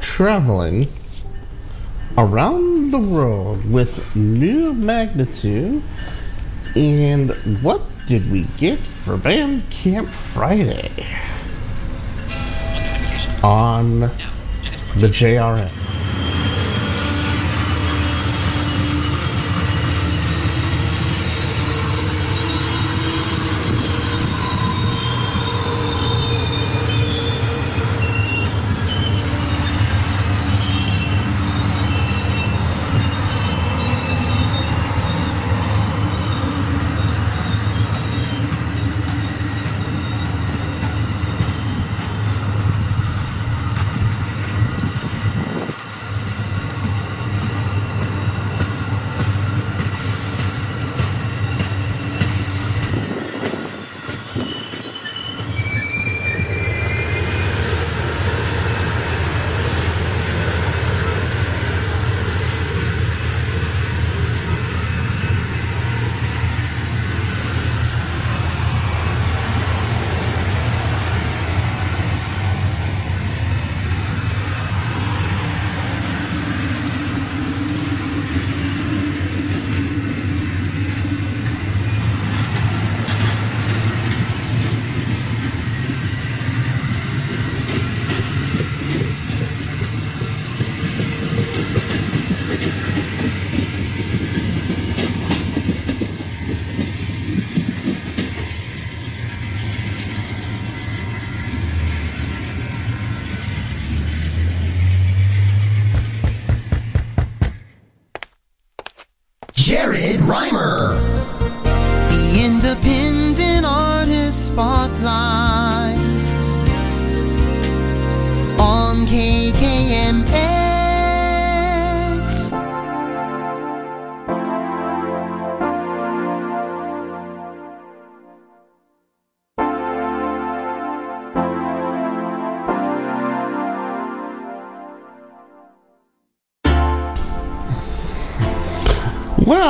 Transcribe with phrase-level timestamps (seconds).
[0.00, 0.88] Traveling
[2.16, 5.82] around the world with new Magnatune.
[6.74, 7.30] And
[7.62, 10.90] what did we get for Bandcamp Friday?
[13.42, 15.81] On the JRN.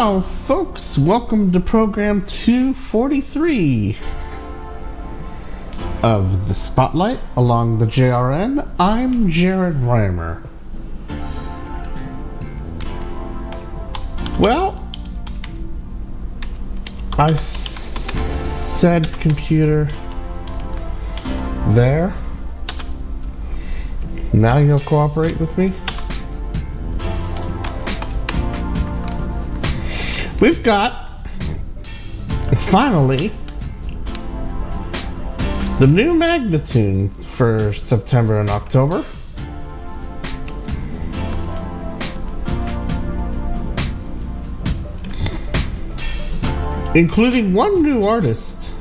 [0.05, 3.97] Well, folks, welcome to program 243
[6.03, 8.69] of the Spotlight along the JRN.
[8.81, 10.43] I'm Jared Rimer.
[14.41, 14.85] Well,
[17.17, 17.41] I s-
[18.81, 19.89] said computer
[21.69, 22.13] there.
[24.33, 25.73] Now you'll cooperate with me?
[30.43, 31.25] We've got
[32.63, 33.31] finally
[35.79, 39.05] the new Magnatune for September and October.
[46.99, 48.73] Including one new artist.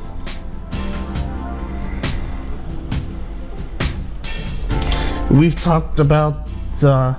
[5.29, 6.49] We've talked about
[6.81, 7.13] uh,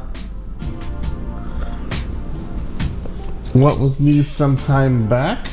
[3.53, 5.47] what was new some time back.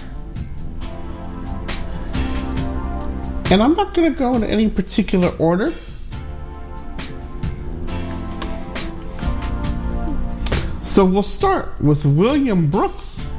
[3.52, 5.72] And I'm not going to go in any particular order.
[10.84, 13.30] So we'll start with William Brooks.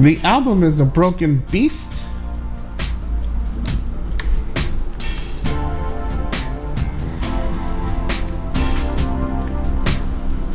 [0.00, 1.91] The album is A Broken Beast.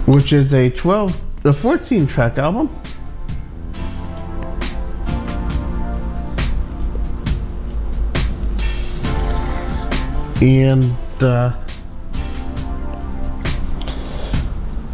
[0.08, 2.70] Which is a 12 a 14 track album.
[10.42, 10.84] And
[11.22, 11.54] uh,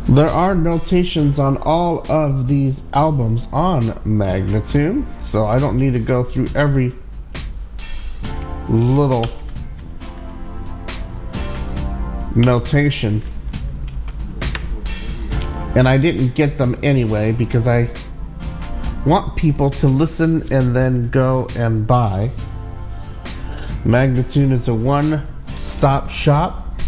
[0.09, 5.99] there are notations on all of these albums on Magnatune, so I don't need to
[5.99, 6.93] go through every
[8.69, 9.25] little
[12.35, 13.21] notation
[15.75, 17.89] and I didn't get them anyway because I
[19.05, 22.29] want people to listen and then go and buy.
[23.83, 26.79] Magnatune is a one stop shop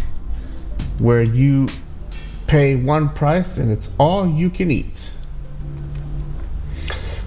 [0.97, 1.67] where you
[2.47, 5.13] pay one price and it's all you can eat.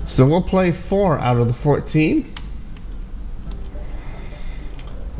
[0.06, 2.34] So we'll play four out of the 14.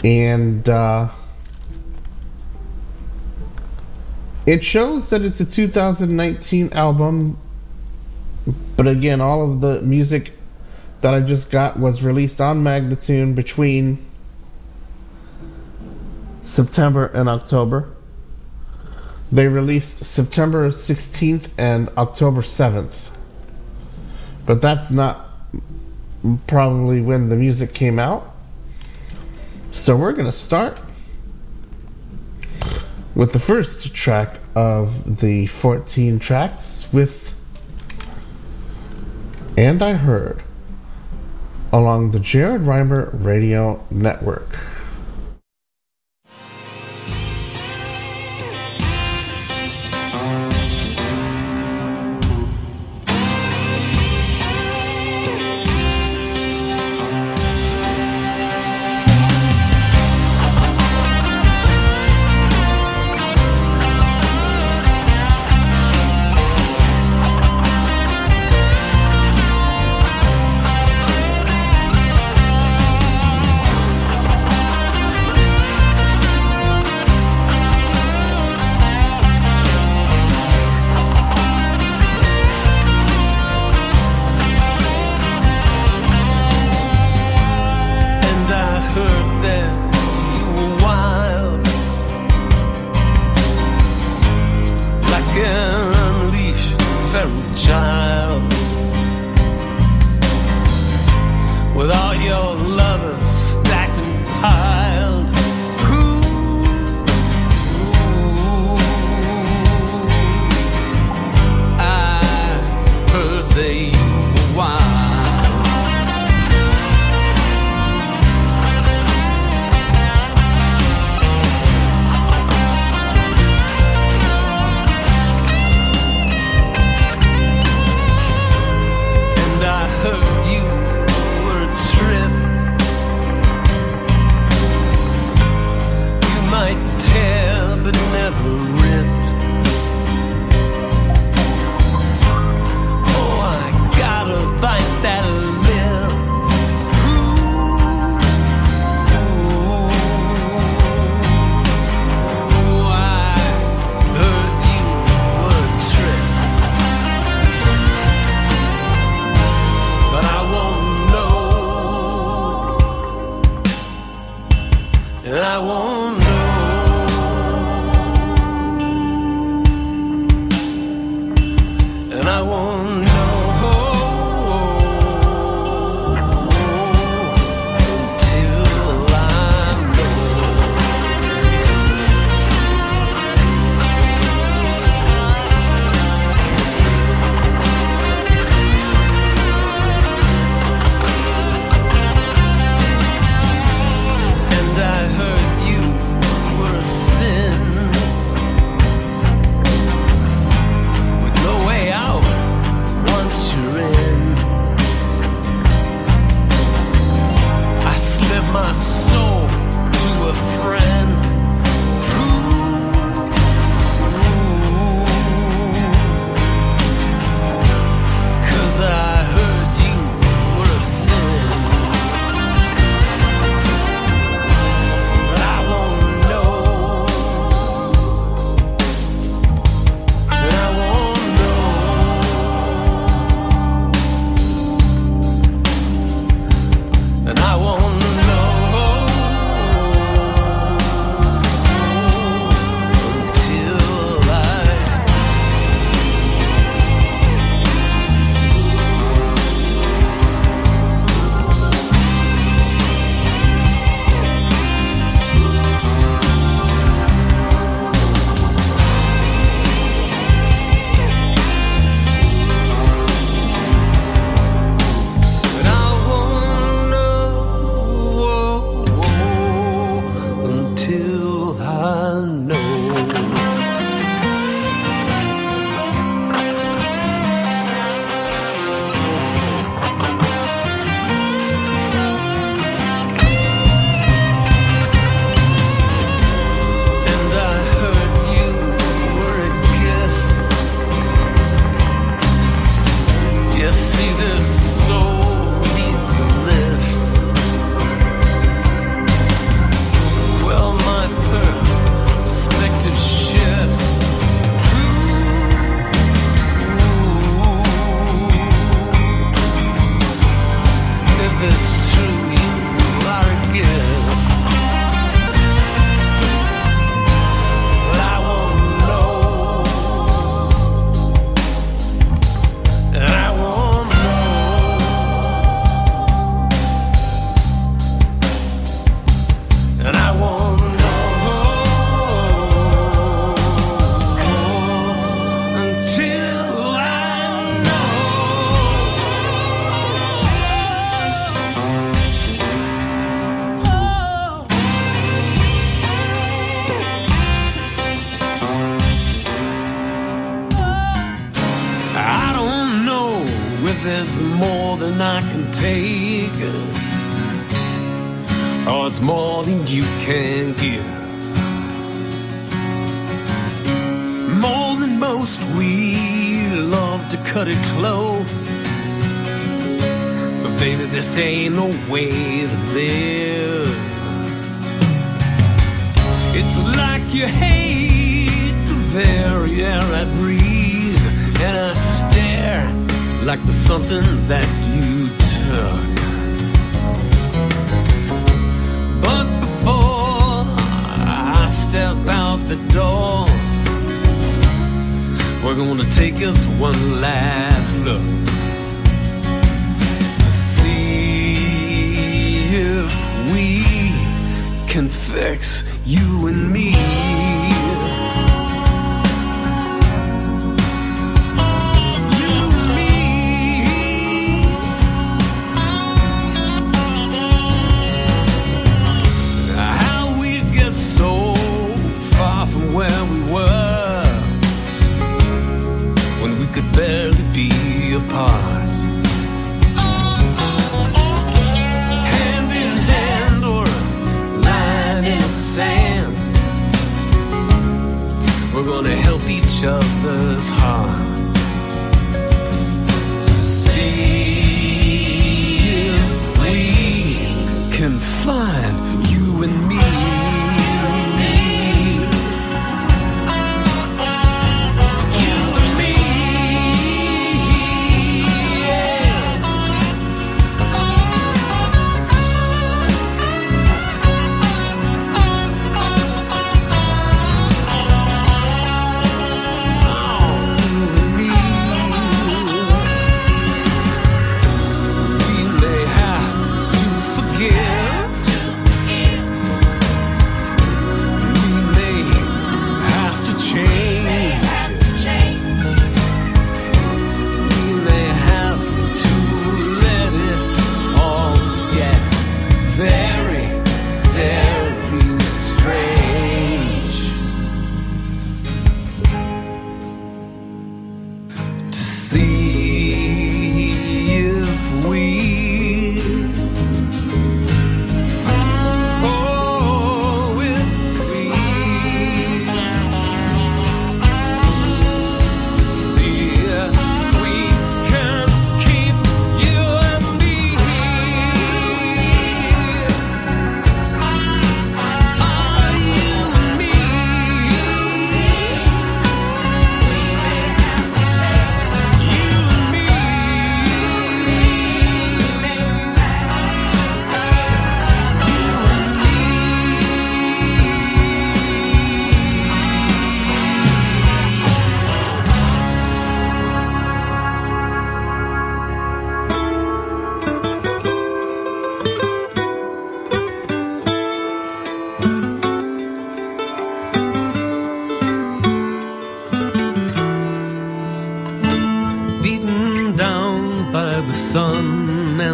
[0.02, 1.08] And uh,
[4.48, 7.36] it shows that it's a 2019 album,
[8.78, 10.32] but again, all of the music
[11.02, 13.98] that I just got was released on Magnatune between
[16.44, 17.90] September and October.
[19.30, 23.10] They released September 16th and October 7th.
[24.46, 25.28] But that's not
[26.46, 28.34] probably when the music came out.
[29.72, 30.78] So we're going to start
[33.18, 37.34] with the first track of the 14 tracks with
[39.56, 40.40] And I Heard
[41.72, 44.67] along the Jared Rimer Radio Network.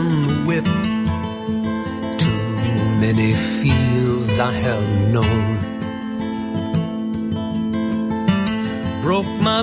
[0.09, 0.65] the whip.
[2.19, 5.59] Too many fields I have known.
[9.03, 9.63] Broke my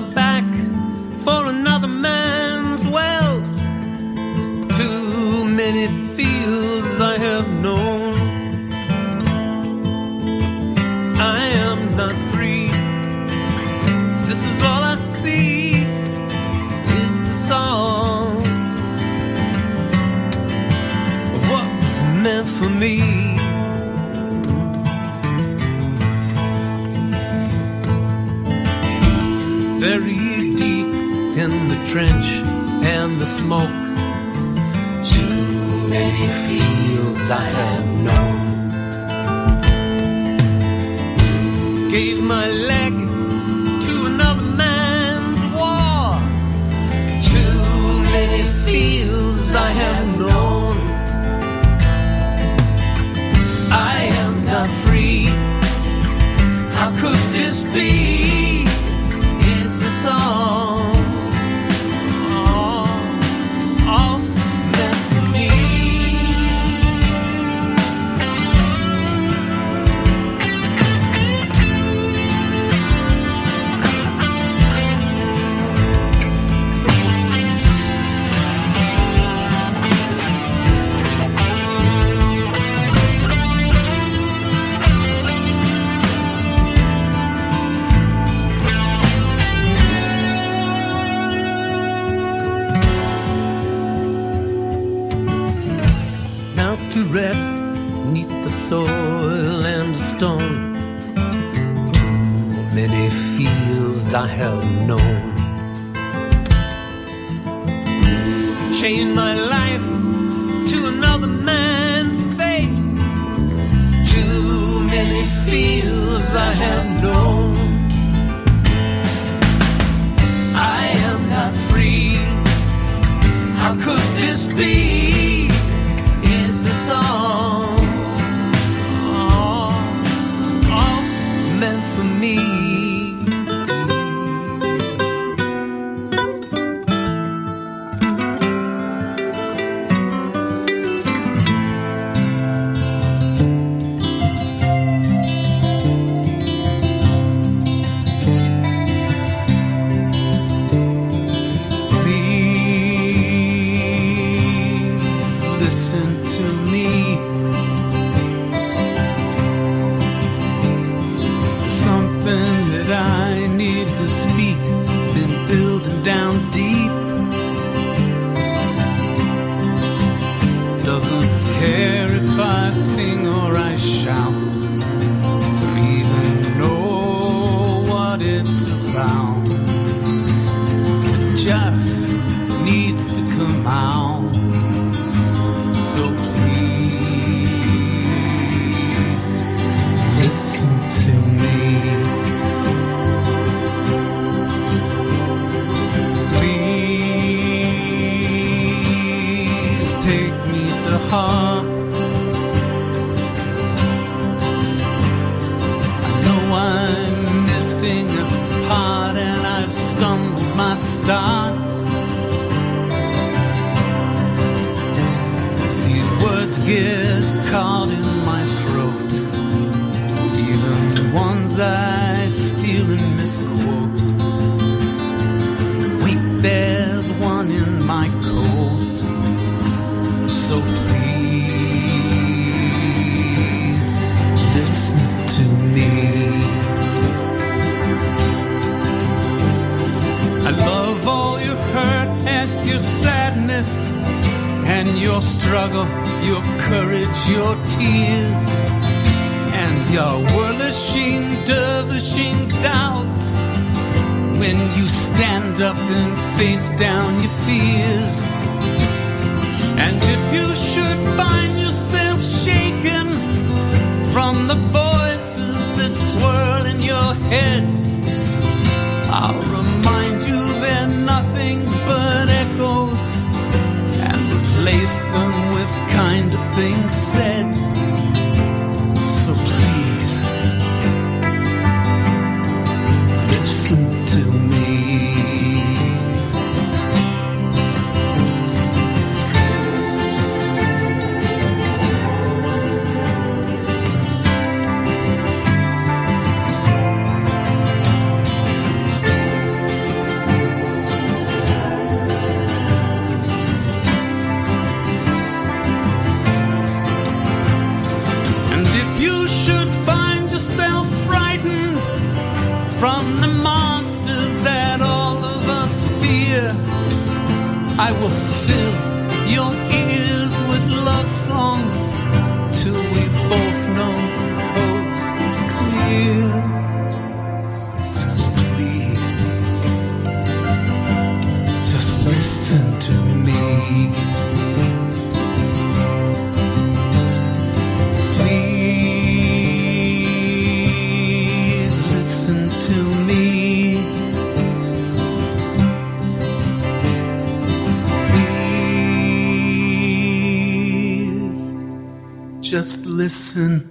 [353.12, 353.70] listen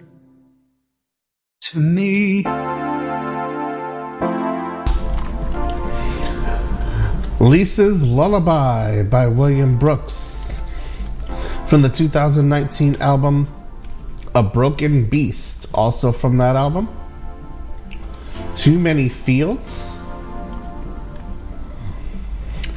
[1.62, 2.44] to me.
[7.40, 10.62] Lisa's Lullaby by William Brooks
[11.66, 13.48] from the 2019 album
[14.36, 16.88] A Broken Beast, also from that album.
[18.54, 19.92] Too Many Fields.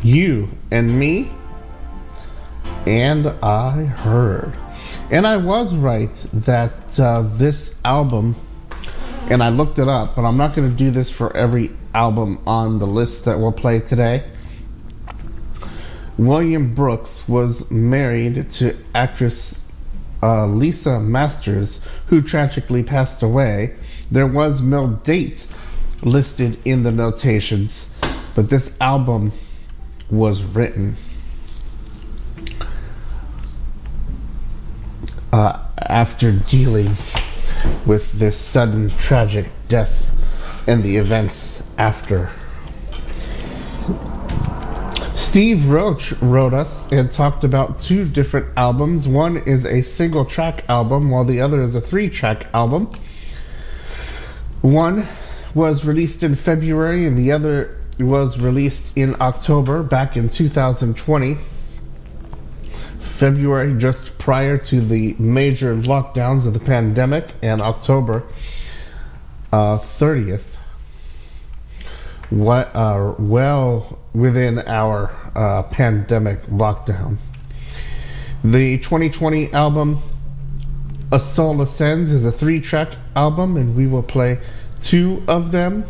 [0.03, 1.31] You and Me.
[2.87, 4.63] And I Heard.
[5.14, 8.35] And I was right that uh, this album,
[9.31, 12.40] and I looked it up, but I'm not going to do this for every album
[12.48, 14.29] on the list that we'll play today.
[16.18, 19.61] William Brooks was married to actress
[20.20, 23.77] uh, Lisa Masters, who tragically passed away.
[24.11, 25.46] There was no date
[26.03, 27.88] listed in the notations,
[28.35, 29.31] but this album
[30.11, 30.96] was written
[35.34, 36.94] uh, after dealing
[37.84, 40.08] with this sudden tragic death
[40.68, 42.30] and the events after.
[45.16, 49.08] Steve Roach wrote us and talked about two different albums.
[49.08, 52.92] One is a single track album, while the other is a three track album.
[54.60, 55.04] One
[55.52, 61.38] was released in February, and the other was released in October back in 2020.
[63.00, 68.22] February, just prior to the major lockdowns of the pandemic, and October
[69.52, 70.56] uh, 30th,
[72.30, 77.18] what, uh, well within our uh, pandemic lockdown.
[78.42, 80.00] The 2020 album,
[81.12, 84.40] A Soul Ascends, is a three track album, and we will play
[84.80, 85.84] two of them.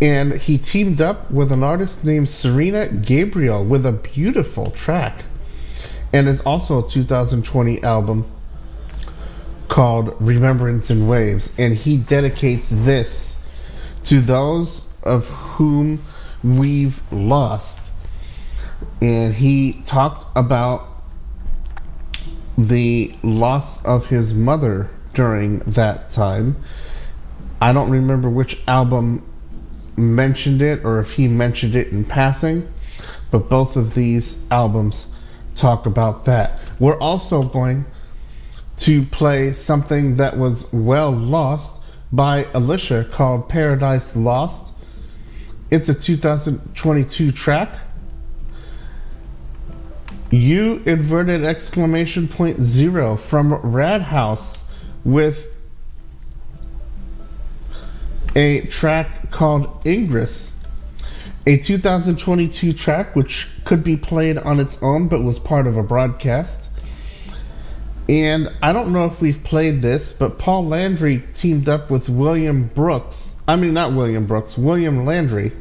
[0.00, 5.22] And he teamed up with an artist named Serena Gabriel with a beautiful track.
[6.12, 8.30] And is also a 2020 album
[9.68, 11.52] called Remembrance in Waves.
[11.58, 13.38] And he dedicates this
[14.04, 16.02] to those of whom
[16.44, 17.90] we've lost.
[19.00, 20.88] And he talked about
[22.58, 26.56] the loss of his mother during that time.
[27.60, 29.24] I don't remember which album
[29.96, 32.68] mentioned it or if he mentioned it in passing,
[33.30, 35.06] but both of these albums
[35.54, 36.60] talk about that.
[36.78, 37.84] We're also going
[38.78, 44.72] to play something that was well lost by Elyssia called Paradise Lost.
[45.70, 47.78] It's a 2022 track.
[50.30, 54.64] You inverted exclamation point zero from Rad House
[55.04, 55.48] with
[58.34, 60.51] a track called Ingress,
[61.46, 65.82] a 2022 track which could be played on its own but was part of a
[65.82, 66.70] broadcast.
[68.08, 72.68] And I don't know if we've played this, but Paul Landry teamed up with William
[72.68, 73.36] Brooks.
[73.46, 75.52] I mean, not William Brooks, William Landry.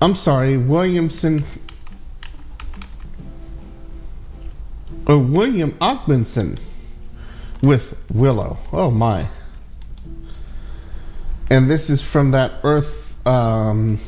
[0.00, 1.44] I'm sorry, Williamson.
[5.06, 6.58] Or William Ogmundson
[7.62, 8.58] with Willow.
[8.72, 9.28] Oh my.
[11.48, 14.00] And this is from that Earth um,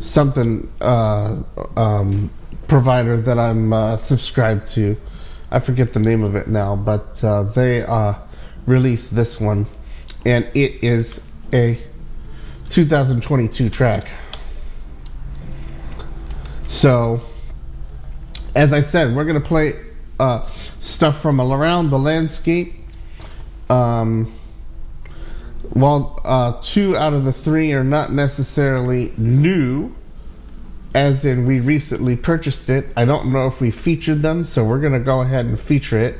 [0.00, 1.42] something uh,
[1.76, 2.30] um,
[2.68, 4.96] provider that I'm uh, subscribed to.
[5.50, 8.14] I forget the name of it now, but uh, they uh,
[8.66, 9.66] released this one,
[10.24, 11.20] and it is
[11.52, 11.80] a
[12.70, 14.08] 2022 track.
[16.66, 17.20] So,
[18.56, 19.74] as I said, we're gonna play
[20.18, 20.48] uh,
[20.80, 22.74] stuff from around the landscape.
[23.70, 24.35] Um,
[25.74, 29.92] while uh, two out of the three are not necessarily new,
[30.94, 34.80] as in we recently purchased it, I don't know if we featured them, so we're
[34.80, 36.18] going to go ahead and feature it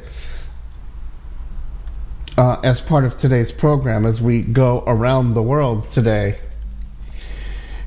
[2.37, 6.39] uh, as part of today's program as we go around the world today.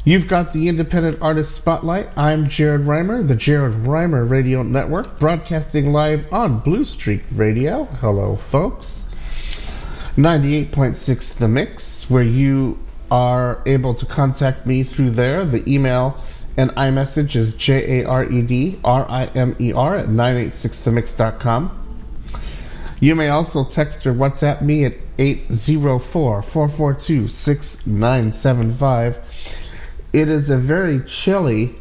[0.05, 2.17] You've got the Independent Artist Spotlight.
[2.17, 7.83] I'm Jared Rimer, the Jared Rimer Radio Network, broadcasting live on Blue Streak Radio.
[7.83, 9.08] Hello, folks.
[10.19, 12.77] 98.6 The Mix, where you
[13.09, 15.45] are able to contact me through there.
[15.45, 16.21] The email
[16.57, 21.71] and iMessage is J A R E D R I M E R at 986themix.com.
[22.99, 29.19] You may also text or WhatsApp me at 804 442 6975
[30.11, 31.75] it is a very chilly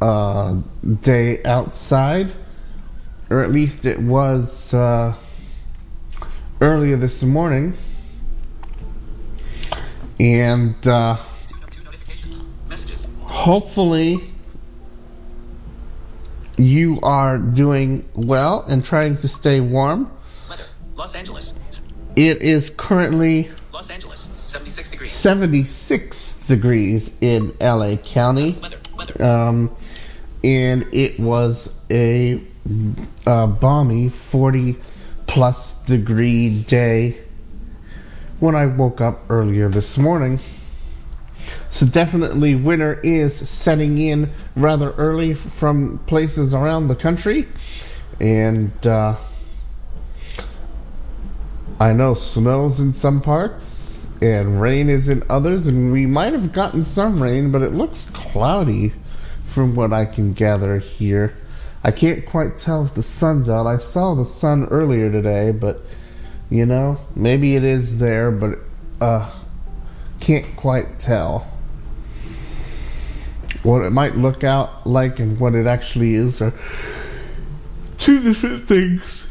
[0.00, 0.60] uh,
[1.00, 2.32] day outside,
[3.30, 5.14] or at least it was uh,
[6.60, 7.74] earlier this morning.
[10.18, 11.16] And uh,
[13.24, 14.30] hopefully,
[16.56, 20.10] you are doing well and trying to stay warm.
[20.48, 20.64] Weather,
[20.94, 21.54] Los Angeles.
[22.16, 25.12] It is currently Los Angeles, 76 degrees.
[25.12, 28.52] 76 degrees in LA County.
[28.52, 29.22] Weather, weather.
[29.22, 29.76] Um,
[30.42, 32.40] and it was a,
[33.26, 34.76] uh balmy 40
[35.26, 37.16] plus degree day
[38.40, 40.40] when I woke up earlier this morning.
[41.70, 47.48] So definitely winter is setting in rather early from places around the country.
[48.20, 49.16] And uh,
[51.78, 56.52] I know snows in some parts and rain is in others, and we might have
[56.52, 58.92] gotten some rain, but it looks cloudy
[59.46, 61.34] from what I can gather here.
[61.86, 63.68] I can't quite tell if the sun's out.
[63.68, 65.82] I saw the sun earlier today, but
[66.50, 68.58] you know, maybe it is there, but
[69.00, 69.30] uh,
[70.18, 71.46] can't quite tell
[73.62, 76.52] what it might look out like and what it actually is are
[77.98, 79.24] two different things.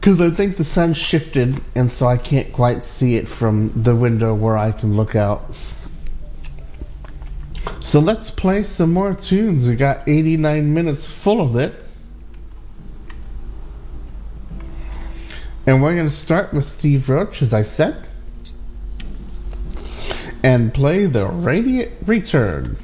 [0.00, 3.94] Because I think the sun shifted, and so I can't quite see it from the
[3.94, 5.52] window where I can look out.
[7.94, 9.68] So let's play some more tunes.
[9.68, 11.72] We got 89 minutes full of it.
[15.64, 18.04] And we're going to start with Steve Roach, as I said,
[20.42, 22.76] and play the Radiant Return.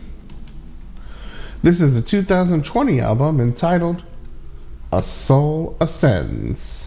[1.61, 4.05] This is a 2020 album entitled
[4.93, 6.80] A Soul Ascends.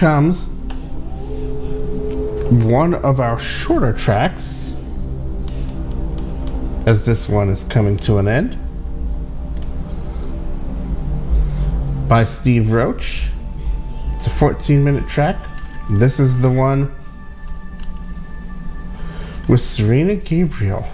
[0.00, 0.48] Comes
[2.64, 4.72] one of our shorter tracks,
[6.86, 8.56] as this one is coming to an end,
[12.08, 13.28] by Steve Roach.
[14.14, 15.36] It's a 14 minute track.
[15.90, 16.90] This is the one
[19.50, 20.88] with Serena Gabriel.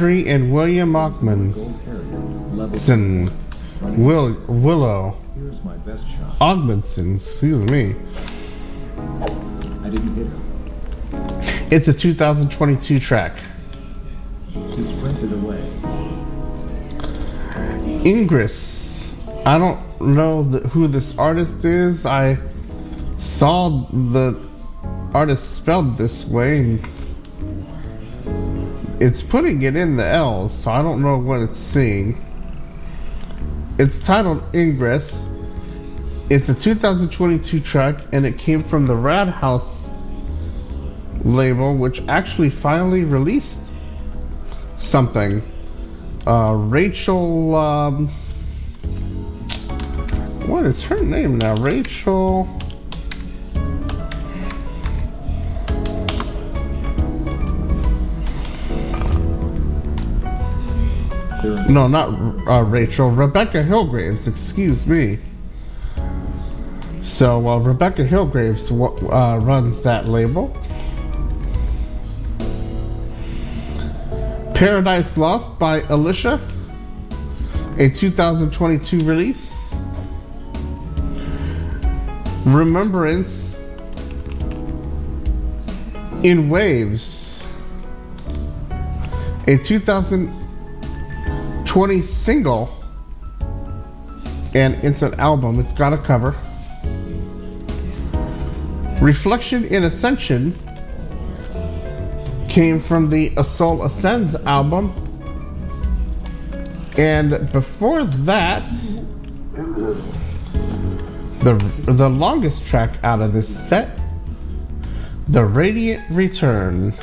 [0.00, 1.52] Terry and William Ogman.
[1.52, 2.00] Gold carrier,
[2.56, 3.30] level Son.
[3.82, 4.02] running.
[4.02, 6.38] Will Willow Here's my best shot.
[6.38, 7.94] Ogmanson, excuse me.
[9.20, 11.68] I didn't hit him.
[11.70, 13.36] It's a 2022 track.
[14.48, 15.62] He sprinted away.
[18.02, 19.14] Ingress.
[19.44, 22.06] I don't know the, who this artist is.
[22.06, 22.38] I
[23.18, 24.48] saw the
[25.12, 26.58] artist spelled this way.
[26.60, 26.89] And
[29.00, 32.22] it's putting it in the L's, so I don't know what it's seeing.
[33.78, 35.26] It's titled Ingress.
[36.28, 39.88] It's a 2022 track, and it came from the Rad House
[41.24, 43.72] label, which actually finally released
[44.76, 45.42] something.
[46.26, 48.08] Uh, Rachel, um,
[50.46, 51.54] what is her name now?
[51.56, 52.59] Rachel.
[61.70, 62.08] No, not
[62.48, 63.10] uh, Rachel.
[63.10, 64.26] Rebecca Hillgraves.
[64.26, 65.18] Excuse me.
[67.00, 70.48] So uh, Rebecca Hillgraves uh, runs that label.
[74.52, 76.40] Paradise Lost by Elyssia,
[77.78, 79.72] a 2022 release.
[82.44, 83.60] Remembrance
[86.24, 87.44] in Waves,
[89.46, 89.56] a
[91.70, 92.68] 2020 single,
[94.54, 95.60] and it's an album.
[95.60, 96.34] It's got a cover.
[99.00, 100.58] Reflection in Ascension
[102.48, 104.92] came from the A Soul Ascends album.
[106.98, 108.68] And before that,
[111.38, 111.54] the
[111.86, 113.96] the longest track out of this set,
[115.28, 116.94] The Radiant Return.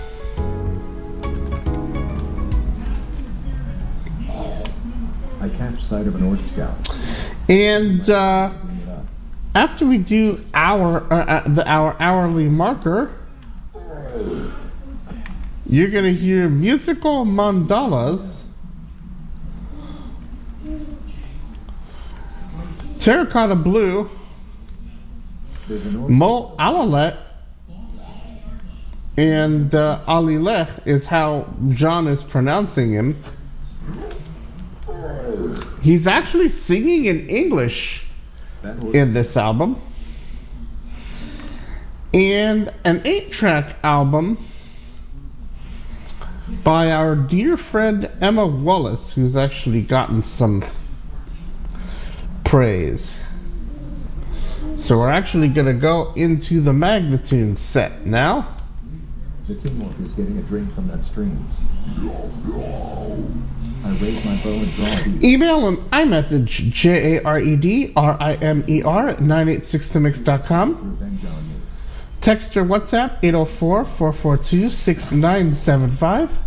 [5.48, 6.90] I catch sight of an Orc Scout.
[7.48, 9.06] And uh, Bring it up.
[9.56, 13.14] after we do our uh, uh, the our hourly marker,
[15.66, 18.42] you're gonna hear musical mandalas,
[23.00, 24.10] terracotta blue,
[25.70, 27.18] Mo Alalet,
[29.16, 33.16] and uh, Alileche is how John is pronouncing him.
[35.82, 38.06] He's actually singing in English
[38.64, 39.82] in this album.
[42.14, 44.38] And an eight track album
[46.64, 50.64] by our dear friend Emma Wallace, who's actually gotten some
[52.44, 53.20] praise.
[54.78, 58.58] So we're actually going to go into the Magnatune set now.
[59.48, 61.48] The King Orc is getting a drink from that stream.
[63.88, 65.24] I raise my bow and draw a bead.
[65.24, 70.98] Email and iMessage J A R E D R I M E R 986themix.com.
[71.02, 71.56] On me.
[72.20, 76.38] Text or WhatsApp 804 442 6975.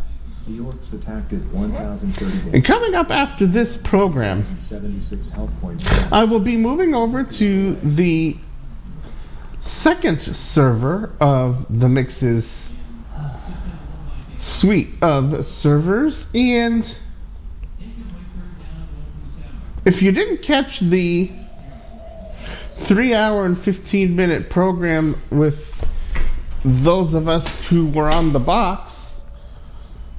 [0.47, 5.87] The Orcs attacked at 1,030 And coming up after this program, 76 health points.
[6.13, 8.37] I will be moving over to the
[9.63, 12.75] second server of the Mix's
[14.37, 16.27] suite of servers.
[16.35, 16.99] And
[19.85, 21.31] if you didn't catch the
[22.77, 25.67] three hour and 15 minute program with
[26.65, 29.23] those of us who were on the box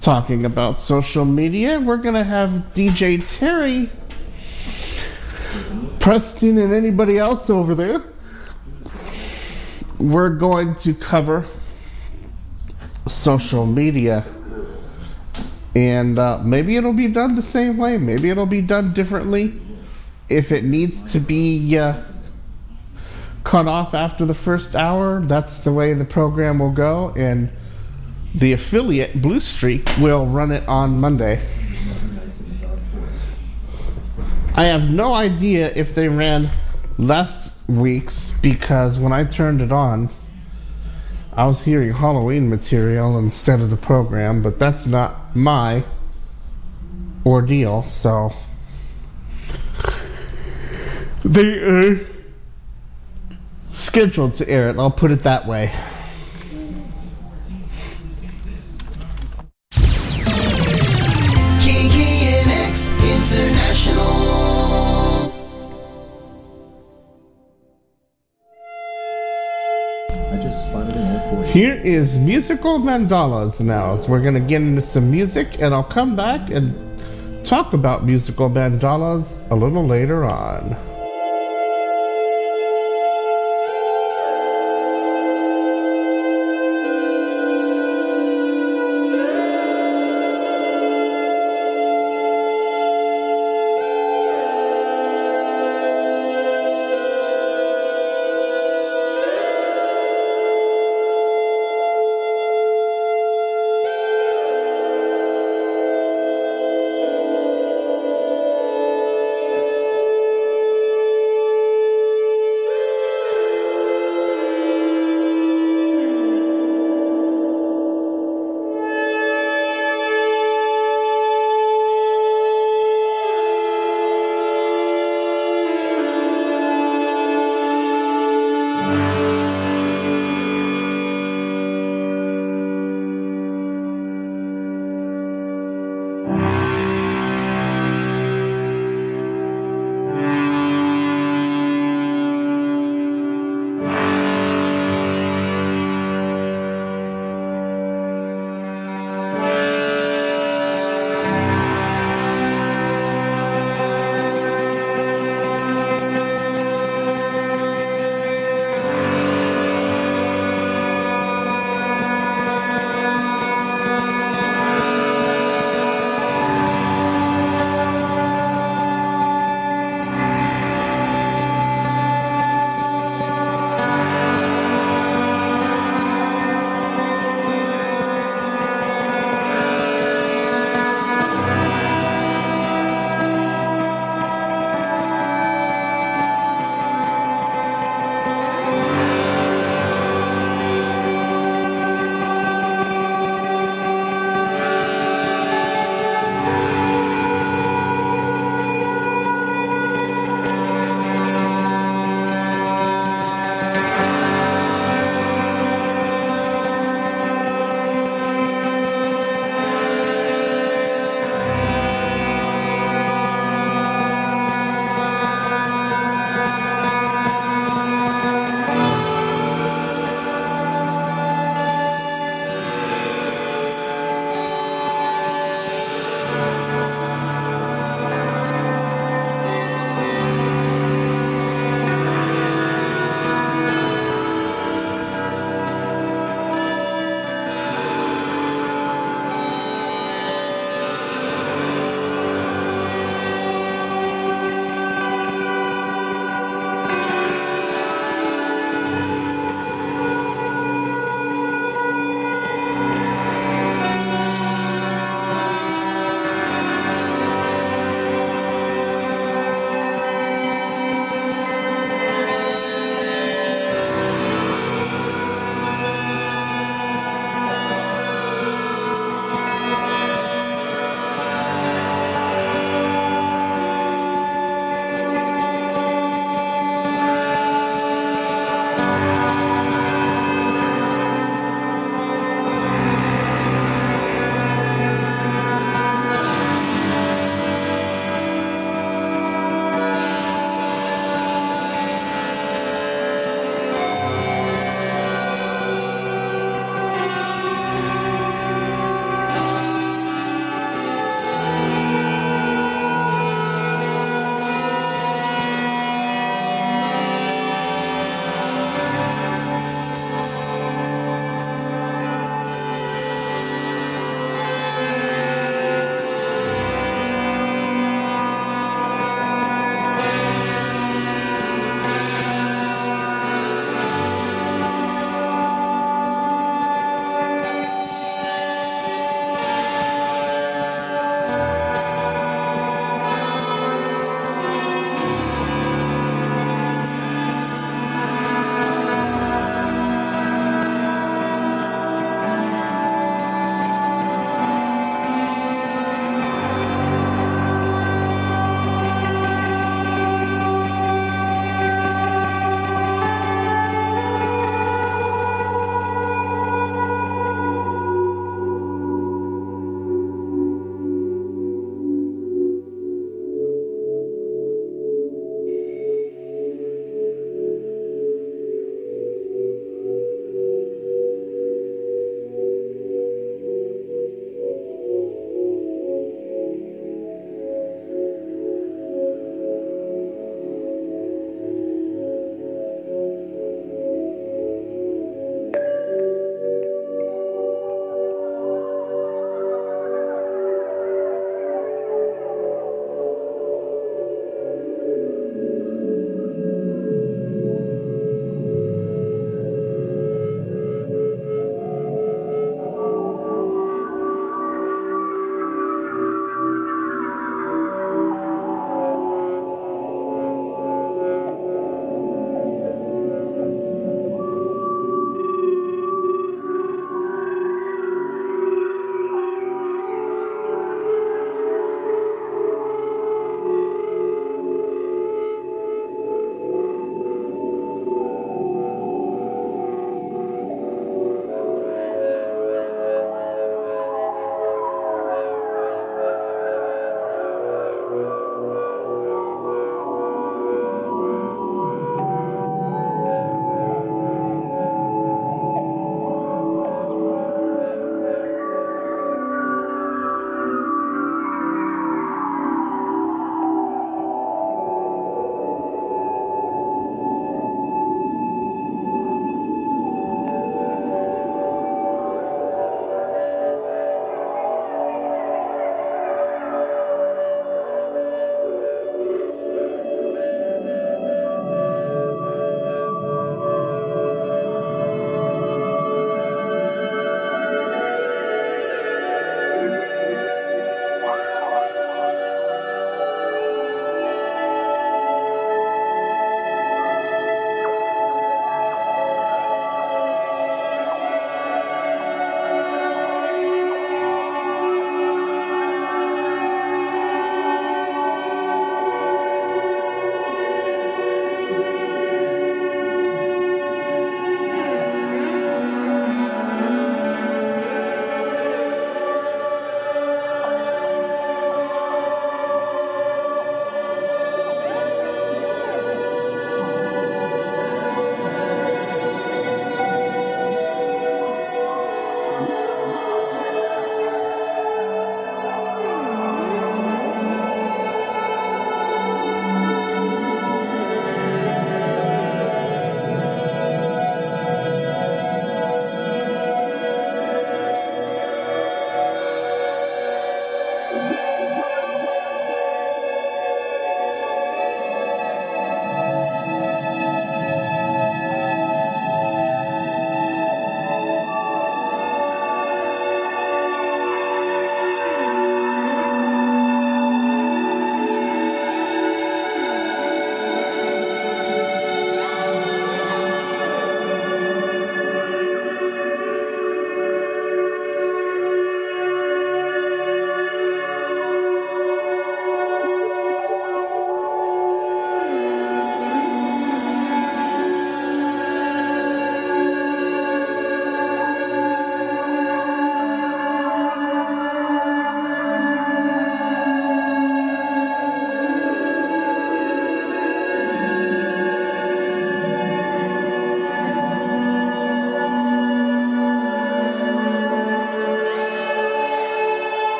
[0.00, 3.90] talking about social media, we're going to have DJ Terry,
[6.00, 8.02] Preston, and anybody else over there.
[9.98, 11.46] We're going to cover
[13.06, 14.24] social media.
[15.74, 17.96] And uh, maybe it'll be done the same way.
[17.96, 19.60] Maybe it'll be done differently.
[20.28, 22.02] If it needs to be uh,
[23.44, 27.12] cut off after the first hour, that's the way the program will go.
[27.16, 27.50] And
[28.34, 31.40] the affiliate, Blue Streak, will run it on Monday.
[34.54, 36.50] I have no idea if they ran
[36.98, 40.10] last week's because when I turned it on,
[41.32, 45.84] I was hearing Halloween material instead of the program, but that's not my
[47.24, 48.32] ordeal, so
[51.24, 51.98] they uh,
[53.70, 54.78] scheduled to air it.
[54.78, 55.72] I'll put it that way.
[71.52, 73.94] Here is musical mandalas now.
[73.96, 78.06] So we're going to get into some music, and I'll come back and talk about
[78.06, 80.91] musical mandalas a little later on.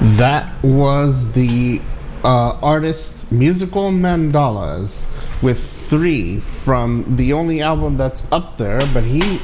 [0.00, 1.82] That was the
[2.24, 5.06] uh, artist Musical Mandalas
[5.42, 9.40] with three from the only album that's up there, but he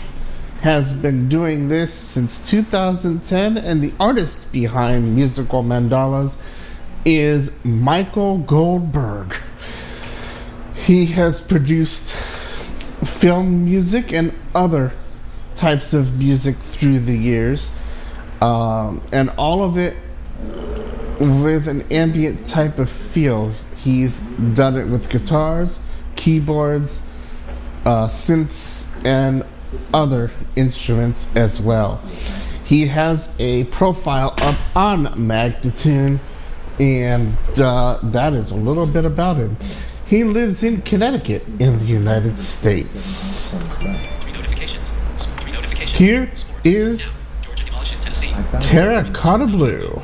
[0.62, 6.38] has been doing this since 2010, and the artist behind Musical Mandalas
[7.04, 9.36] is Michael Goldberg.
[10.86, 12.16] He has produced
[13.04, 14.92] film music and other
[15.54, 17.70] types of music through the years,
[18.40, 19.94] um, and all of it
[21.18, 23.52] with an ambient type of feel.
[23.82, 25.80] He's done it with guitars,
[26.16, 27.02] keyboards,
[27.84, 29.44] uh, synths, and
[29.92, 32.02] other instruments as well.
[32.64, 36.18] He has a profile up on Magnatune,
[36.80, 39.56] and uh, that is a little bit about him.
[40.06, 43.50] He lives in Connecticut in the United States.
[43.50, 44.90] Three notifications.
[45.18, 45.96] Three notifications.
[45.96, 46.30] Here
[46.64, 48.32] is Now, Georgia demolishes Tennessee.
[48.34, 50.00] I found Terracotta Blue.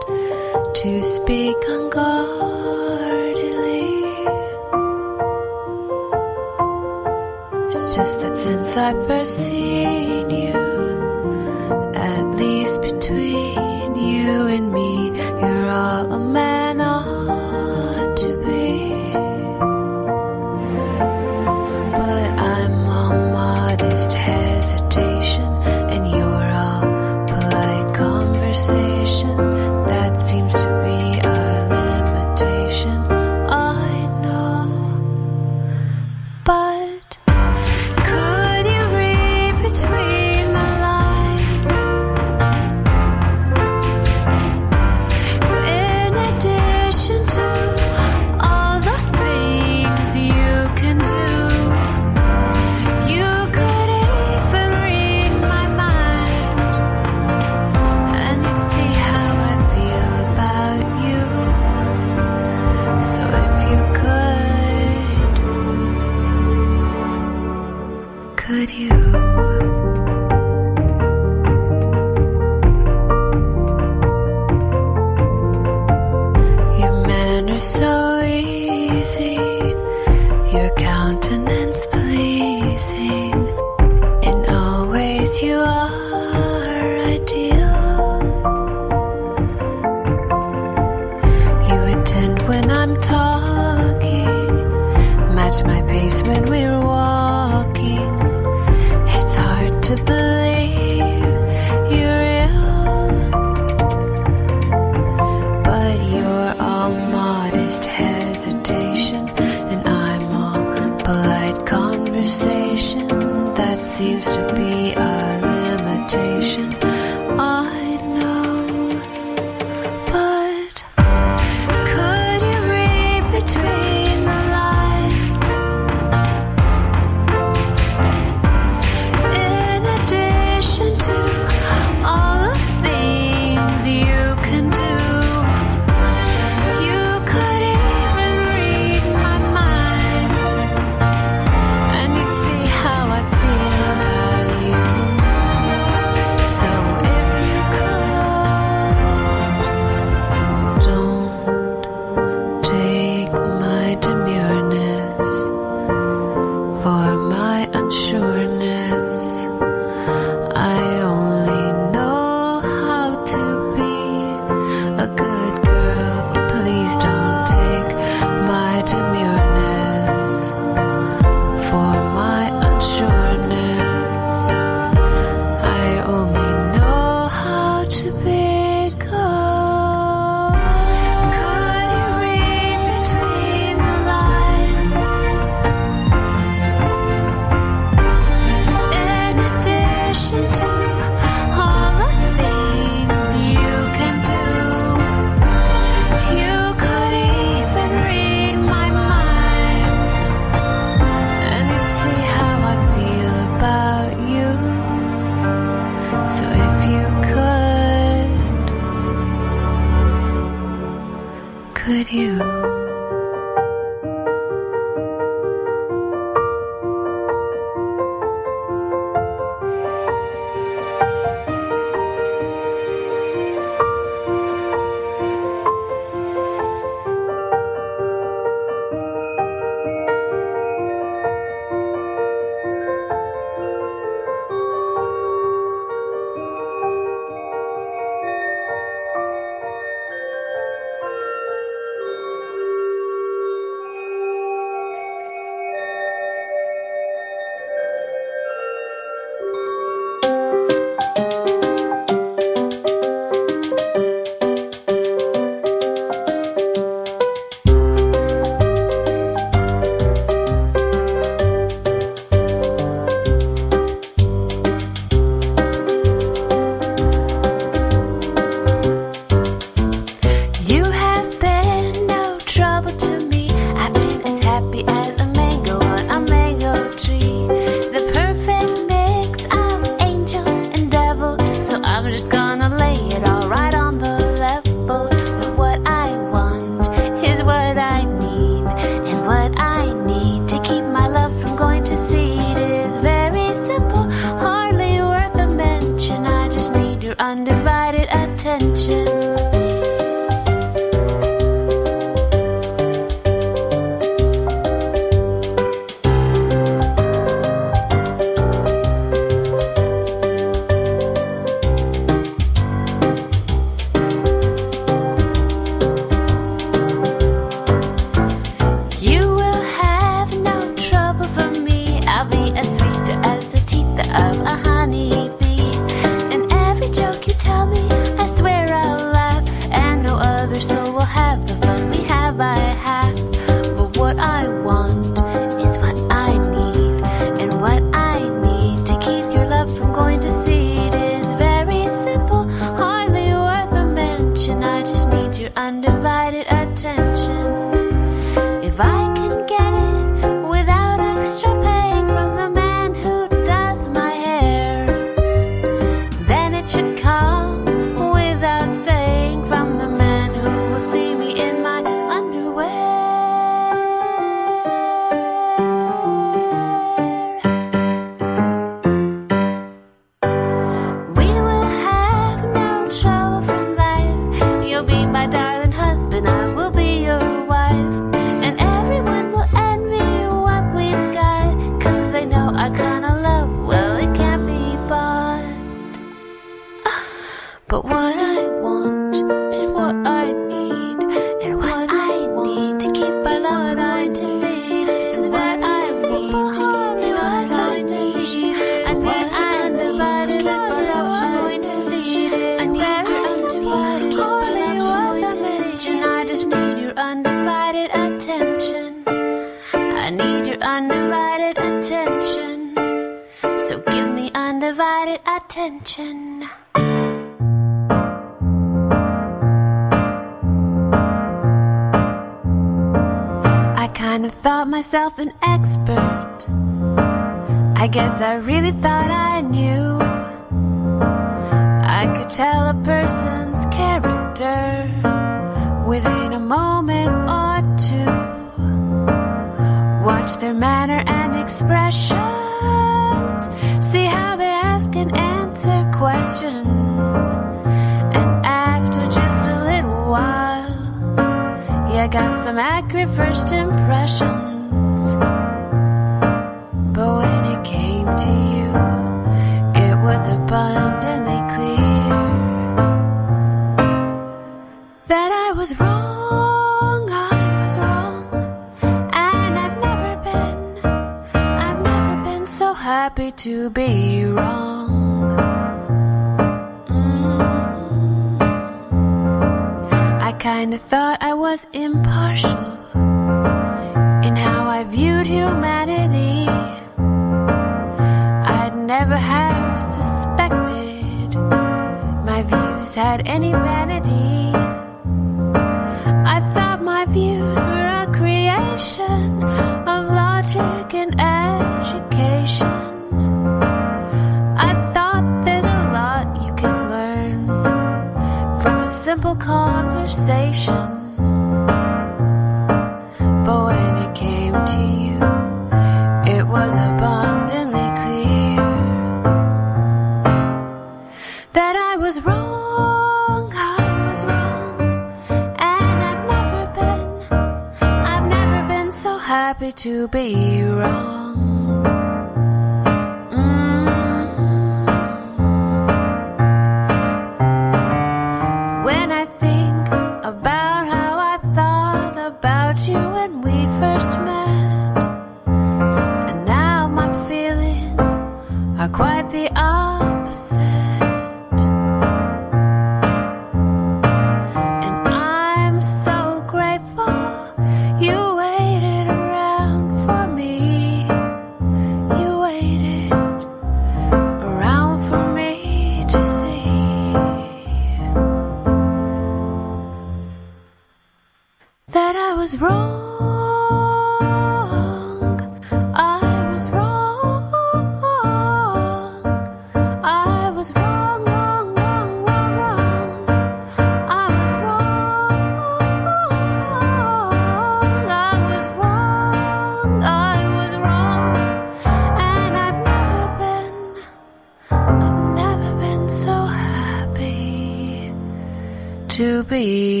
[599.51, 600.00] be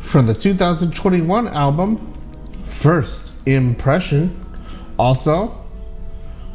[0.00, 2.16] From the 2021 album
[2.64, 4.34] First Impression.
[4.98, 5.48] Also,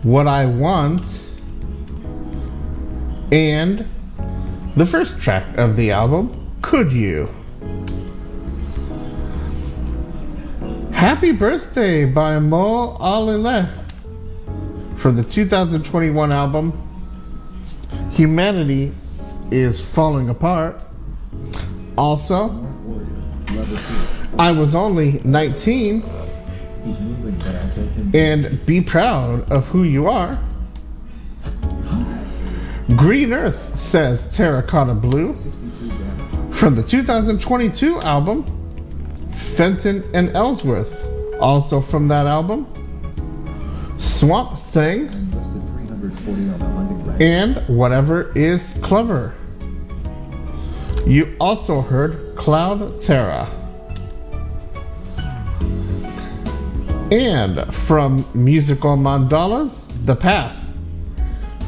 [0.01, 1.05] What I Want
[3.31, 3.87] and
[4.75, 7.29] the first track of the album, Could You?
[10.91, 13.69] Happy Birthday by Moh Alileche
[14.97, 16.81] from the 2021 album
[18.11, 18.91] Humanity
[19.51, 20.84] is Falling Apart.
[21.97, 22.49] Also,
[24.37, 26.03] I was only 19.
[28.13, 30.37] And be proud of who you are.
[32.95, 35.33] Green Earth says Terracotta Blue
[36.53, 38.45] from the 2022 album
[39.55, 40.93] Fenton and Ellsworth,
[41.39, 42.67] also from that album.
[43.97, 45.07] Swamp Thing
[47.19, 49.33] and Whatever is Clever
[51.05, 53.49] you also heard Cloud Terra.
[57.11, 60.57] And from Musical Mandalas, The Path.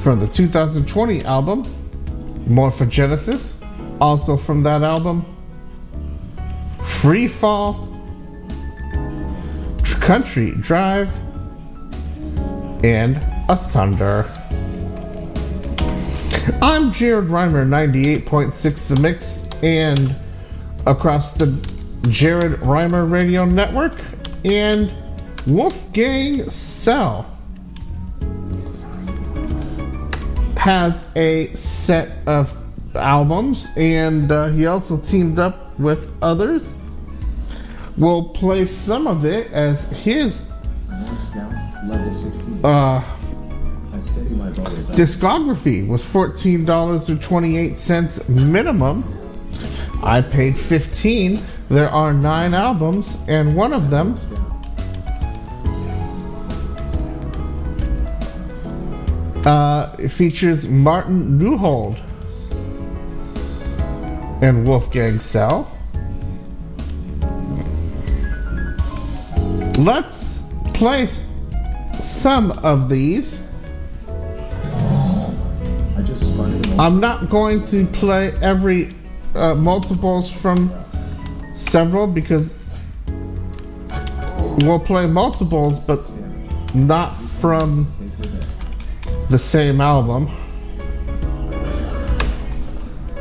[0.01, 1.63] From the 2020 album,
[2.47, 3.55] Morphogenesis.
[3.99, 5.25] Also from that album,
[6.83, 7.87] Free Fall,
[10.07, 11.11] Country Drive,
[12.81, 13.17] and
[13.49, 14.36] Asunder.
[16.61, 20.15] I'm Jared Rimer, 98.6 The Mix, and
[20.85, 21.47] across the
[22.09, 23.95] Jared Rimer Radio Network,
[24.45, 24.93] and
[25.45, 27.25] Wolfgang Gsell
[30.55, 32.57] has a set of
[32.95, 36.75] albums, and uh, he also teamed up with others.
[37.97, 40.45] We'll play some of it as his
[41.85, 42.65] level 16.
[42.65, 43.16] uh,
[44.95, 49.03] Discography was fourteen dollars or twenty eight cents minimum.
[50.01, 51.39] I paid 15.
[51.69, 54.15] There are nine albums, and one of them
[59.45, 61.99] uh, features Martin Newhold
[64.41, 65.67] and Wolfgang Gsell.
[69.77, 70.43] Let's
[70.73, 71.23] place
[72.01, 73.36] some of these.
[76.79, 78.89] I'm not going to play every
[79.33, 80.71] uh, multiples from
[81.55, 82.55] several because
[84.59, 86.07] we'll play multiples, but
[86.75, 89.29] not from Take your head.
[89.29, 90.29] the same album.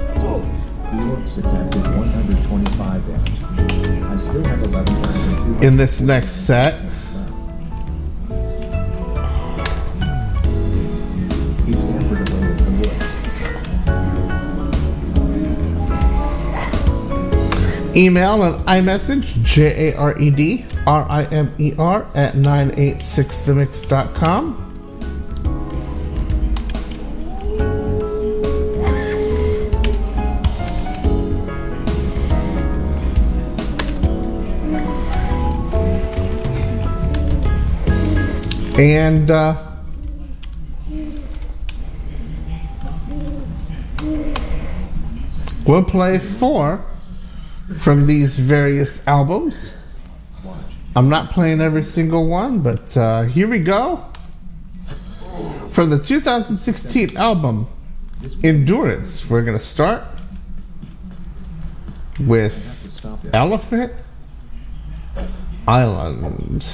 [0.04, 4.02] The orcs attacked at 125 damage.
[4.04, 6.78] I still have 11,200 In this next set,
[17.96, 24.64] email and iMessage J A R E D R I M E R at 986themix.com.
[38.78, 39.56] And uh,
[45.64, 46.84] we'll play four
[47.80, 49.74] from these various albums.
[50.94, 54.04] I'm not playing every single one, but uh, here we go.
[55.72, 57.66] From the 2016 album
[58.42, 60.08] Endurance, we're going to start
[62.18, 62.72] with.
[63.34, 63.92] Elephant
[65.68, 66.66] Island.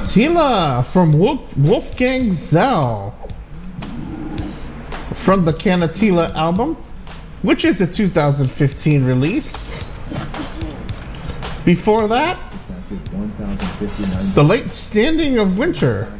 [0.00, 3.12] Canotila from Wolf, Wolfgang Gsell.
[5.14, 6.76] From the Canotila album,
[7.42, 9.84] which is a 2015 release.
[11.66, 12.42] Before that,
[14.34, 16.10] The Late Standing of Winter.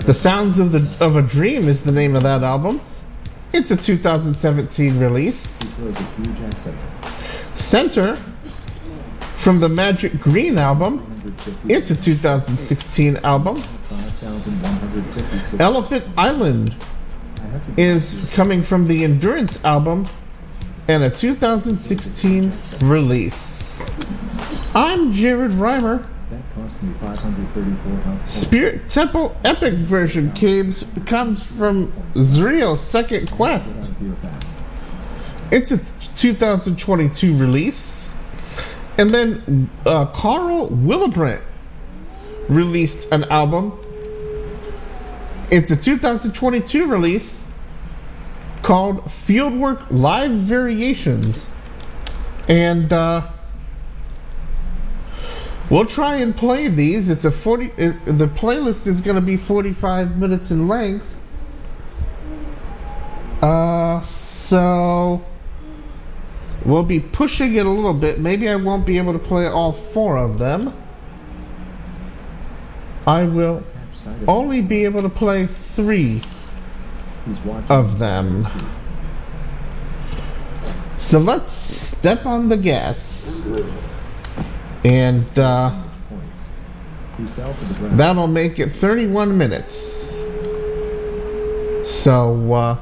[0.00, 2.80] The Sounds of the of a Dream is the name of that album.
[3.54, 5.58] It's a 2017 release.
[7.54, 8.16] Center
[9.36, 11.19] from the Magic Green album.
[11.46, 11.74] 150.
[11.74, 13.62] It's a 2016 album.
[15.58, 16.76] Elephant Island
[17.36, 20.06] I have to is coming from the Endurance album
[20.86, 22.52] and a 2016
[22.82, 23.90] release.
[24.74, 26.06] I'm Jared Rimer.
[26.30, 28.32] That cost me 534 health points.
[28.32, 33.78] Spirit Temple Epic version comes, comes from ZREO's second quest.
[33.78, 34.56] out of here fast.
[35.50, 35.78] It's a
[36.16, 37.99] 2022 release.
[39.00, 41.40] And then uh, Carl Willebrant
[42.50, 43.80] released an album.
[45.50, 47.46] It's a 2022 release
[48.60, 51.48] called Fieldwork Live Variations.
[52.46, 53.26] And uh,
[55.70, 57.08] we'll try and play these.
[57.08, 61.18] It's a 40 it, the playlist is going to be 45 minutes in length.
[63.40, 65.24] Uh so
[66.64, 68.20] We'll be pushing it a little bit.
[68.20, 70.74] Maybe I won't be able to play all four of them.
[73.06, 73.64] I will
[74.28, 76.22] only be able to play three
[77.68, 78.46] of them.
[80.98, 83.46] So let's step on the gas.
[84.84, 85.74] And uh,
[87.92, 90.20] that'll make it 31 minutes.
[91.84, 92.78] So uh,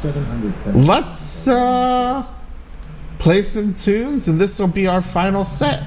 [0.00, 0.86] 710.
[0.86, 2.26] let's uh,
[3.18, 5.82] play some tunes, and this will be our final set.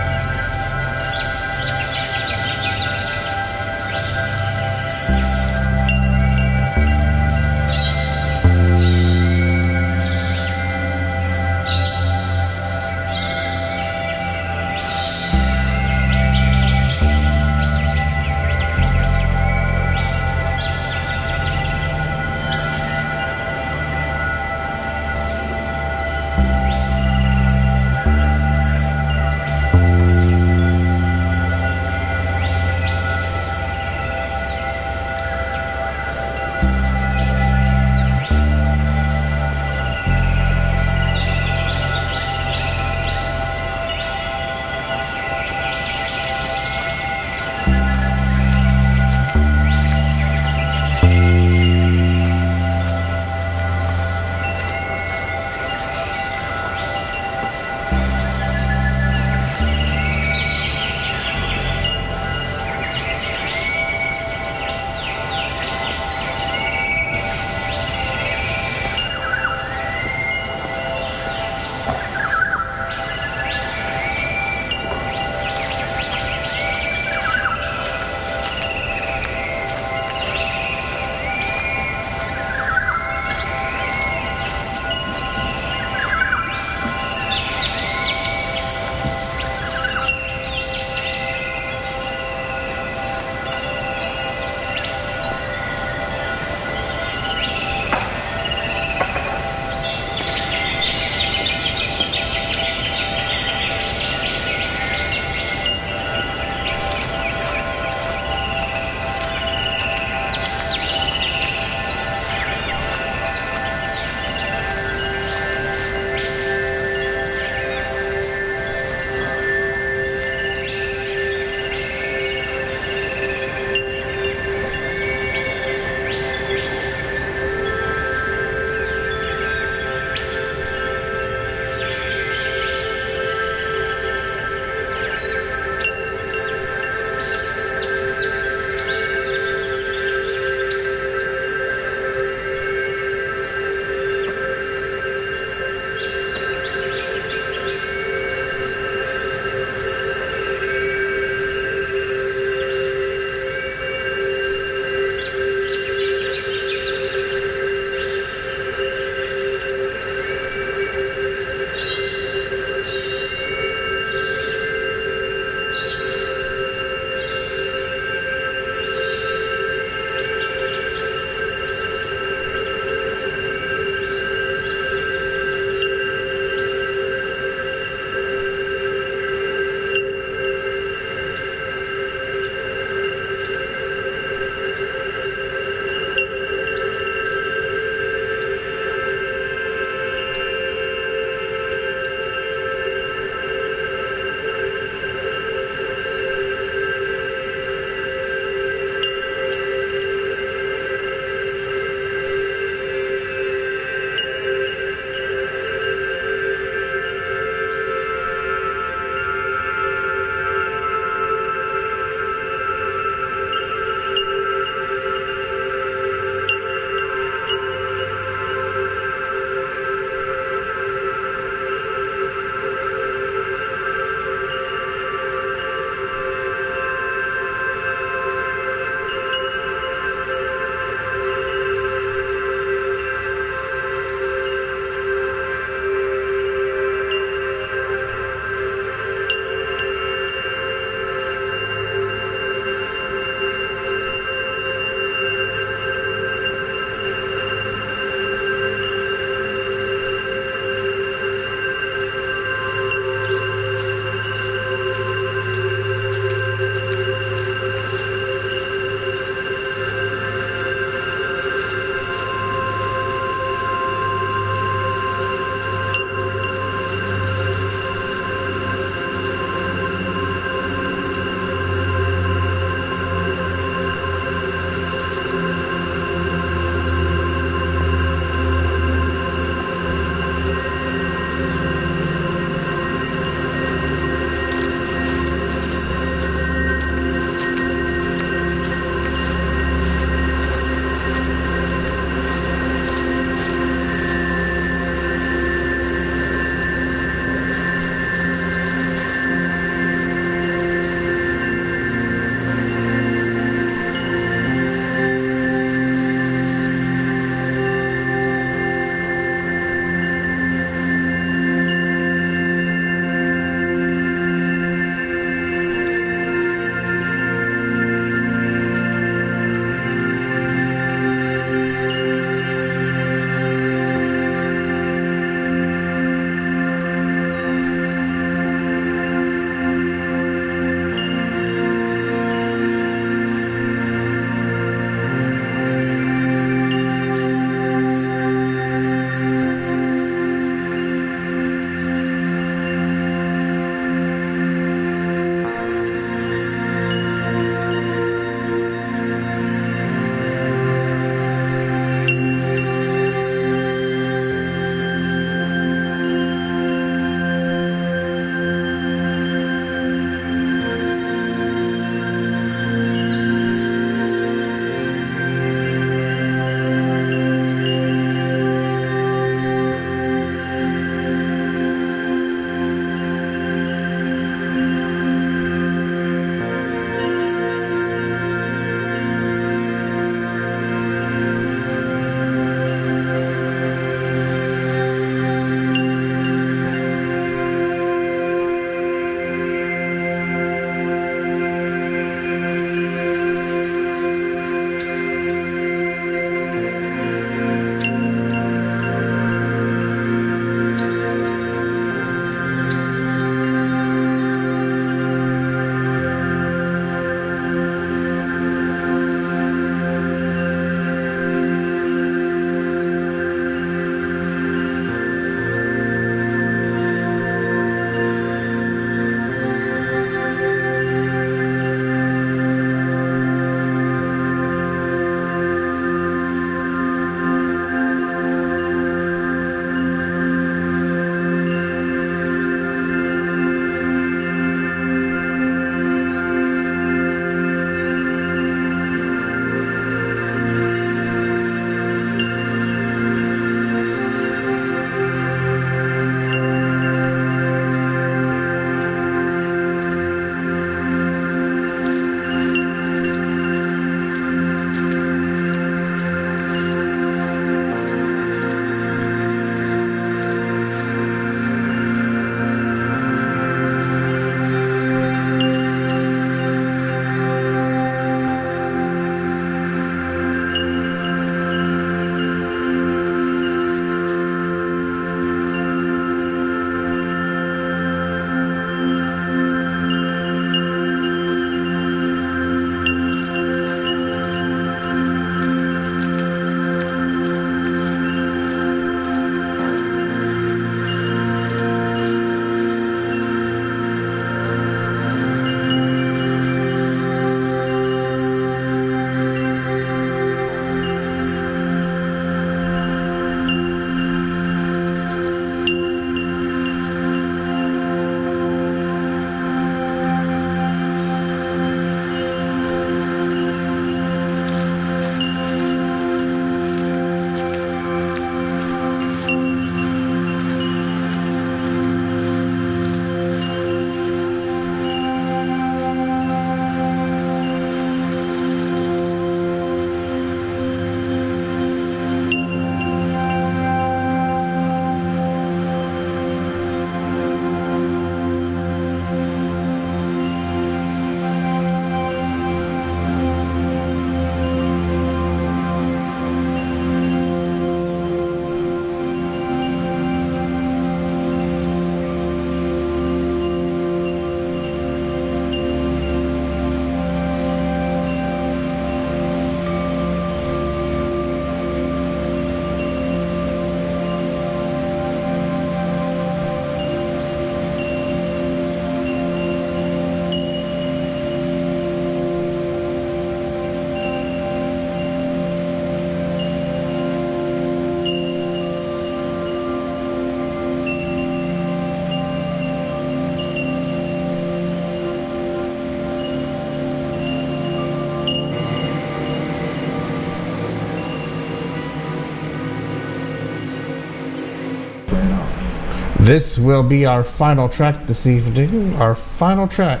[596.34, 598.96] This will be our final track this evening.
[598.96, 600.00] Our final track.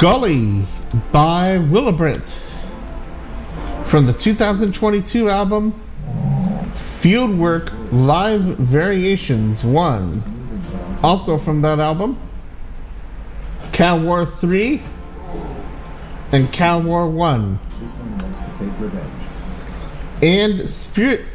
[0.00, 0.64] Gully
[1.12, 2.26] by Willebrant
[3.84, 5.78] from the 2022 album
[7.02, 10.06] Fieldwork Live Variations 1.
[10.06, 12.18] Moving, but I'll take Also from that album,
[13.72, 14.80] Cowwarr 3
[16.32, 17.58] and Cowwarr 1.
[17.82, 19.22] This one wants to take revenge.
[20.22, 21.26] And Spirit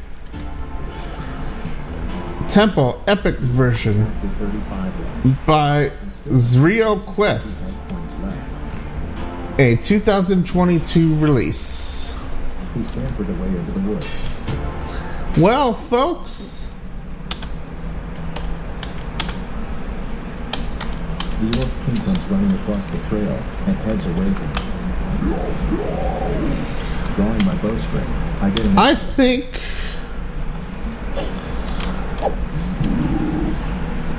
[2.47, 5.37] Temple Epic version Back to 35 rounds.
[5.45, 5.91] by
[6.29, 7.75] ZREO Quest.
[9.57, 12.13] A 2022 release.
[12.73, 14.29] He scampered away into the woods.
[15.37, 16.67] Well, folks,
[21.39, 24.61] The York King comes running across the trail and heads away from me.
[27.13, 28.07] Drawing my bowstring,
[28.41, 29.45] I get an I think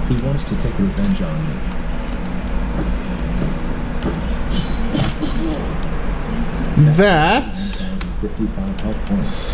[0.08, 1.76] He wants to take revenge on me.
[6.77, 7.45] That
[8.21, 9.47] 1,055 health points.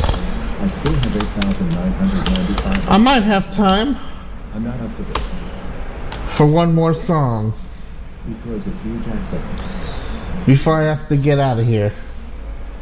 [0.61, 2.91] I still have 8,995.
[2.91, 3.97] I might have time
[4.55, 5.35] I'm not up to this.
[6.37, 7.55] for one more song
[8.43, 9.41] throws a huge me.
[10.47, 11.93] before I have to get out of here.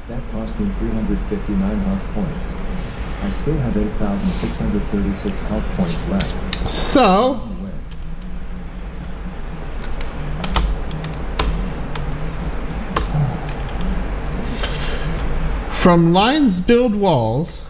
[0.08, 2.54] That cost me 359 health points.
[3.22, 6.70] I still have 8,636 health points left.
[6.70, 7.70] So, Away.
[15.80, 17.62] From Lines Build Walls,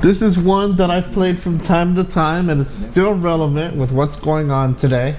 [0.00, 3.92] this is one that I've played from time to time and it's still relevant with
[3.92, 5.16] what's going on today.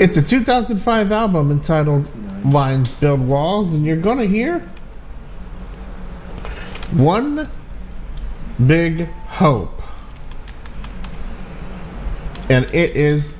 [0.00, 2.08] It's a 2005 album entitled
[2.46, 4.60] Lines Build Walls, and you're going to hear
[6.92, 7.50] One
[8.66, 9.82] Big Hope.
[12.48, 13.36] And it is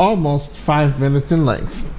[0.00, 1.92] almost five minutes in length.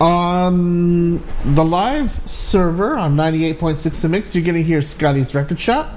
[0.00, 1.16] On
[1.56, 5.92] the live server on 98.6 The Mix, you're going to hear Scotty's Record Shop.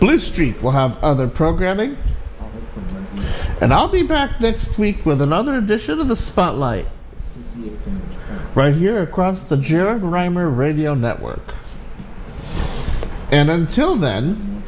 [0.00, 1.96] Blue Streak will have other programming.
[3.60, 6.86] And I'll be back next week with another edition of the Spotlight
[7.54, 8.56] 58 damage points.
[8.56, 11.54] right here across the Jared Rimer Radio Network.
[13.30, 14.64] And until then,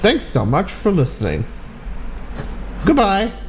[0.00, 1.44] thanks so much for listening.
[2.86, 3.45] Goodbye.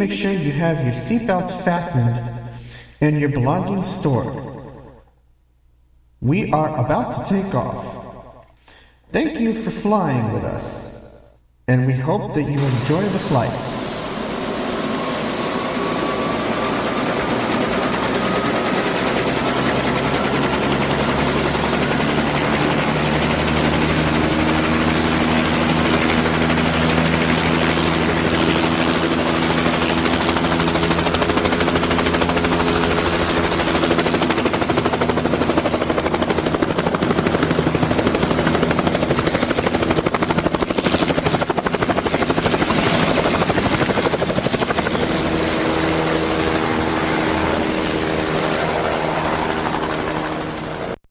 [0.00, 2.22] Make sure you have your seatbelts fastened
[3.02, 4.42] and your belongings stored.
[6.20, 8.00] We are about to take off.
[9.08, 10.90] Thank you for flying with us,
[11.68, 13.69] and we hope that you enjoy the flight.